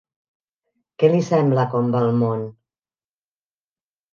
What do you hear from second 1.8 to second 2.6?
va el món?